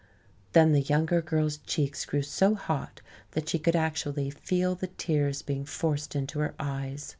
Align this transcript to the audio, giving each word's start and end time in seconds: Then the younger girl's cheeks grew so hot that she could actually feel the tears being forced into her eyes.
Then 0.53 0.71
the 0.71 0.81
younger 0.81 1.21
girl's 1.21 1.57
cheeks 1.57 2.05
grew 2.05 2.23
so 2.23 2.55
hot 2.55 3.01
that 3.33 3.47
she 3.49 3.59
could 3.59 3.75
actually 3.75 4.31
feel 4.31 4.73
the 4.73 4.87
tears 4.87 5.43
being 5.43 5.63
forced 5.63 6.15
into 6.15 6.39
her 6.39 6.55
eyes. 6.59 7.09